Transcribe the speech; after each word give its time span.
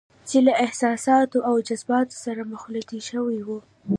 چې 0.29 0.37
له 0.45 0.53
احساساتو 0.65 1.39
او 1.49 1.55
جذباتو 1.67 2.21
سره 2.25 2.49
مخلوطې 2.53 2.99
شوې 3.09 3.39
وي. 3.47 3.59